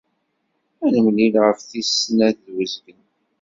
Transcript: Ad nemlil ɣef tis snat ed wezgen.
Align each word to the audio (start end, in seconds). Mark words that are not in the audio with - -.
Ad 0.85 0.91
nemlil 0.93 1.33
ɣef 1.43 1.59
tis 1.69 1.89
snat 2.01 2.37
ed 2.47 2.47
wezgen. 2.55 3.03